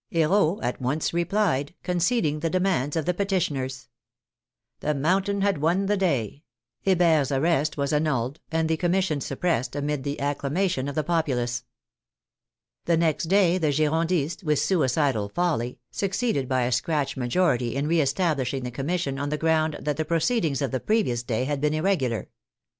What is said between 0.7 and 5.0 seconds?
once replied, conceding the demands of the peti tioners. The